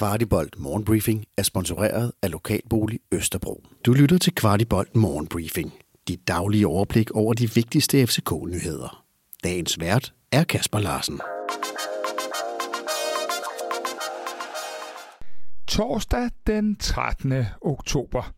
[0.00, 3.64] Kvartibolt Morgenbriefing er sponsoreret af Lokalbolig Østerbro.
[3.86, 5.72] Du lytter til Kvartibolt Morgenbriefing.
[6.08, 9.04] Dit daglige overblik over de vigtigste FCK-nyheder.
[9.44, 11.20] Dagens vært er Kasper Larsen.
[15.68, 17.44] Torsdag den 13.
[17.62, 18.32] oktober.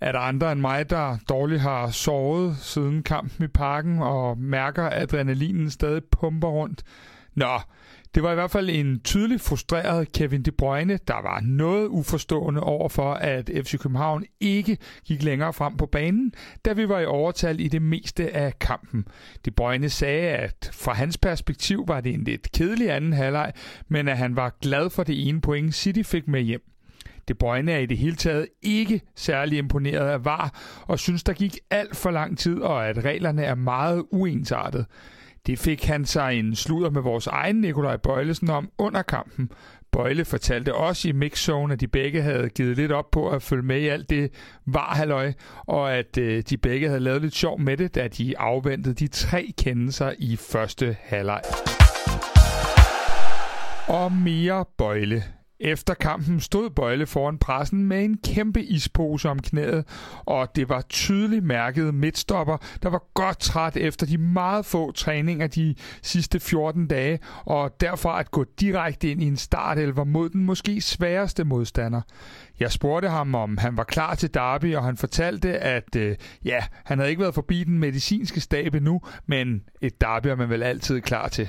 [0.00, 4.84] Er der andre end mig, der dårligt har sovet siden kampen i parken og mærker,
[4.84, 6.82] at adrenalinen stadig pumper rundt?
[7.34, 7.58] Nå,
[8.14, 12.60] det var i hvert fald en tydelig frustreret Kevin De Bruyne, der var noget uforstående
[12.60, 16.32] over for, at FC København ikke gik længere frem på banen,
[16.64, 19.04] da vi var i overtal i det meste af kampen.
[19.44, 23.52] De Bruyne sagde, at fra hans perspektiv var det en lidt kedelig anden halvleg,
[23.88, 26.62] men at han var glad for det ene point, City fik med hjem.
[27.28, 31.32] De Bruyne er i det hele taget ikke særlig imponeret af VAR, og synes, der
[31.32, 34.86] gik alt for lang tid, og at reglerne er meget uensartet.
[35.46, 39.50] Det fik han sig en sludder med vores egen Nikolaj Bøjlesen om under kampen.
[39.92, 43.62] Bøjle fortalte også i mixzone, at de begge havde givet lidt op på at følge
[43.62, 44.30] med i alt det
[44.66, 45.32] var halløj,
[45.66, 49.08] og at øh, de begge havde lavet lidt sjov med det, da de afventede de
[49.08, 51.42] tre kendelser i første halvleg.
[53.88, 55.22] Og mere Bøjle.
[55.60, 59.84] Efter kampen stod Bøjle foran pressen med en kæmpe ispose om knæet,
[60.24, 65.46] og det var tydeligt mærket midtstopper, der var godt træt efter de meget få træninger
[65.46, 70.44] de sidste 14 dage, og derfor at gå direkte ind i en startelver mod den
[70.44, 72.00] måske sværeste modstander.
[72.60, 76.64] Jeg spurgte ham, om han var klar til Derby, og han fortalte, at øh, ja,
[76.84, 80.62] han havde ikke været forbi den medicinske stab endnu, men et Derby er man vel
[80.62, 81.48] altid klar til.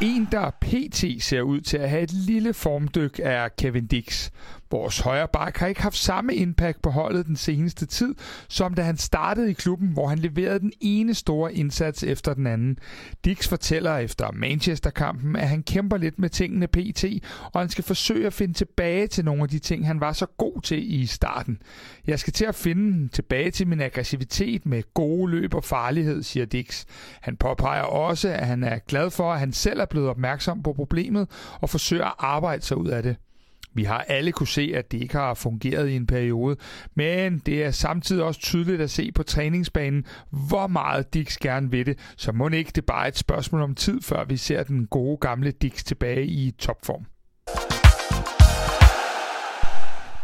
[0.00, 1.22] En, der pt.
[1.22, 4.30] ser ud til at have et lille formdyk, er Kevin Dix.
[4.70, 8.14] Vores højre bak har ikke haft samme impact på holdet den seneste tid,
[8.48, 12.46] som da han startede i klubben, hvor han leverede den ene store indsats efter den
[12.46, 12.78] anden.
[13.24, 17.04] Dix fortæller efter Manchester-kampen, at han kæmper lidt med tingene pt,
[17.52, 20.26] og han skal forsøge at finde tilbage til nogle af de ting, han var så
[20.26, 21.58] god til i starten.
[22.06, 26.46] Jeg skal til at finde tilbage til min aggressivitet med gode løb og farlighed, siger
[26.46, 26.84] Dix.
[27.20, 30.72] Han påpeger også, at han er glad for, at han selv er blevet opmærksom på
[30.72, 31.28] problemet
[31.60, 33.16] og forsøger at arbejde sig ud af det.
[33.78, 36.56] Vi har alle kunne se, at det ikke har fungeret i en periode,
[36.94, 40.04] men det er samtidig også tydeligt at se på træningsbanen,
[40.48, 44.02] hvor meget Dix gerne vil det, så må ikke det bare et spørgsmål om tid,
[44.02, 47.06] før vi ser den gode gamle Dix tilbage i topform.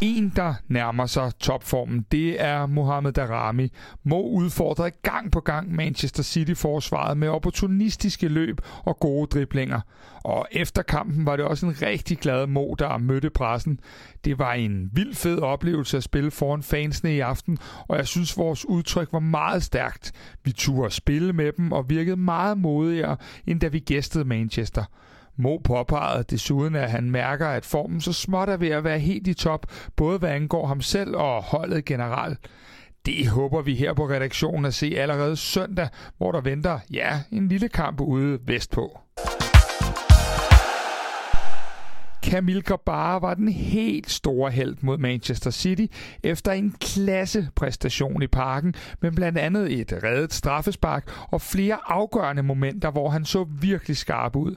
[0.00, 3.72] En, der nærmer sig topformen, det er Mohamed Darami.
[4.04, 9.80] Må udfordrede gang på gang Manchester City-forsvaret med opportunistiske løb og gode driblinger.
[10.24, 13.80] Og efter kampen var det også en rigtig glad Mo, der mødte pressen.
[14.24, 18.36] Det var en vild fed oplevelse at spille foran fansene i aften, og jeg synes,
[18.36, 20.12] vores udtryk var meget stærkt.
[20.44, 23.16] Vi turde spille med dem og virkede meget modigere,
[23.46, 24.84] end da vi gæstede Manchester.
[25.38, 29.26] Mo påpegede desuden, at han mærker, at formen så småt er ved at være helt
[29.26, 29.66] i top,
[29.96, 32.38] både hvad angår ham selv og holdet generelt.
[33.06, 37.48] Det håber vi her på redaktionen at se allerede søndag, hvor der venter, ja, en
[37.48, 38.98] lille kamp ude vestpå.
[42.24, 45.86] Camille Grabara var den helt store held mod Manchester City
[46.22, 52.42] efter en klasse præstation i parken, med blandt andet et reddet straffespark og flere afgørende
[52.42, 54.56] momenter, hvor han så virkelig skarp ud.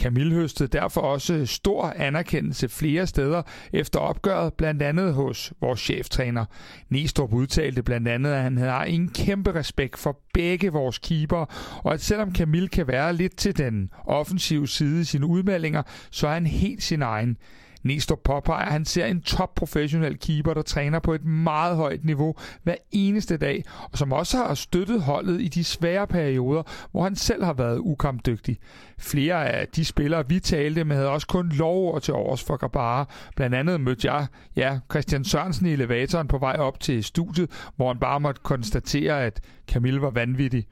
[0.00, 6.44] Camille høstede derfor også stor anerkendelse flere steder efter opgøret, blandt andet hos vores cheftræner.
[6.88, 11.46] Næstrup udtalte blandt andet, at han havde en kæmpe respekt for begge vores keeper,
[11.84, 16.28] og at selvom Camille kan være lidt til den offensive side i sine udmeldinger, så
[16.28, 17.36] er han helt sin egen.
[17.82, 22.04] Næstrup påpeger, at han ser en top professionel keeper, der træner på et meget højt
[22.04, 27.02] niveau hver eneste dag, og som også har støttet holdet i de svære perioder, hvor
[27.02, 28.58] han selv har været ukampdygtig.
[28.98, 33.08] Flere af de spillere, vi talte med, havde også kun lov til års for Grabara.
[33.36, 37.88] Blandt andet mødte jeg ja, Christian Sørensen i elevatoren på vej op til studiet, hvor
[37.88, 40.66] han bare måtte konstatere, at Camille var vanvittig.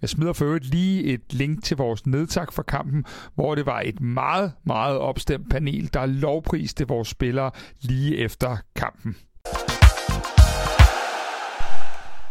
[0.00, 3.80] Jeg smider for øvrigt lige et link til vores nedtak for kampen, hvor det var
[3.80, 7.50] et meget, meget opstemt panel, der lovpriste vores spillere
[7.80, 9.16] lige efter kampen.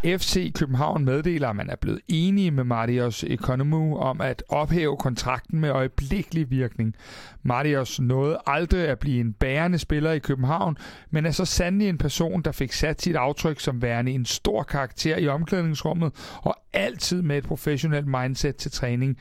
[0.06, 5.60] FC København meddeler, at man er blevet enige med Marius Economou om at ophæve kontrakten
[5.60, 6.96] med øjeblikkelig virkning.
[7.44, 10.78] Marius nåede aldrig at blive en bærende spiller i København,
[11.10, 14.64] men er så sandelig en person, der fik sat sit aftryk som værende en stor
[14.64, 16.12] karakter i omklædningsrummet
[16.42, 19.18] og altid med et professionelt mindset til træning.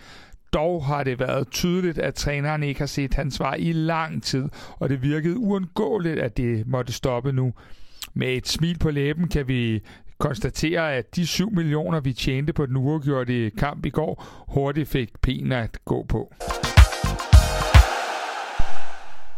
[0.52, 4.48] Dog har det været tydeligt, at træneren ikke har set hans svar i lang tid,
[4.78, 7.52] og det virkede uundgåeligt, at det måtte stoppe nu.
[8.14, 9.82] Med et smil på læben kan vi
[10.18, 15.10] konstatere, at de 7 millioner, vi tjente på den uafgjorte kamp i går, hurtigt fik
[15.22, 16.34] pen at gå på.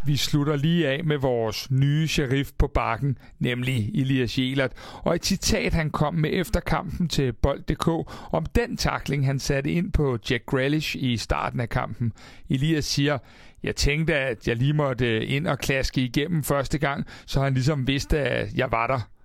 [0.06, 5.24] Vi slutter lige af med vores nye sheriff på bakken, nemlig Elias Jelert, og et
[5.24, 7.88] citat, han kom med efter kampen til Bold.dk
[8.32, 12.12] om den takling, han satte ind på Jack Grealish i starten af kampen.
[12.50, 13.18] Elias siger,
[13.62, 17.86] jeg tænkte, at jeg lige måtte ind og klaske igennem første gang, så han ligesom
[17.86, 19.15] vidste, at jeg var der.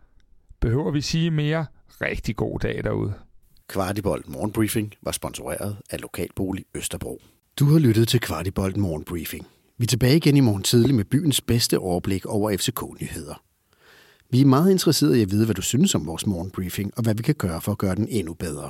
[0.62, 1.66] Behøver vi sige mere?
[2.02, 3.14] Rigtig god dag derude.
[3.68, 7.22] Kvartibolt Morgenbriefing var sponsoreret af Lokalbolig Østerbro.
[7.60, 9.48] Du har lyttet til Kvartibolt Morgenbriefing.
[9.78, 13.44] Vi er tilbage igen i morgen tidlig med byens bedste overblik over FCK-nyheder.
[14.30, 17.16] Vi er meget interesserede i at vide, hvad du synes om vores morgenbriefing, og hvad
[17.16, 18.70] vi kan gøre for at gøre den endnu bedre.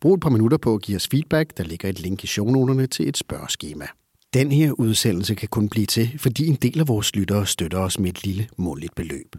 [0.00, 1.56] Brug et par minutter på at give os feedback.
[1.56, 3.86] Der ligger et link i shownoterne til et spørgeskema.
[4.34, 7.98] Den her udsendelse kan kun blive til, fordi en del af vores lyttere støtter os
[7.98, 9.36] med et lille måligt beløb.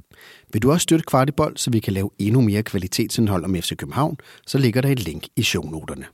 [0.53, 4.17] Vil du også støtte Kvartibold, så vi kan lave endnu mere kvalitetsindhold om FC København,
[4.47, 6.05] så ligger der et link i shownoterne.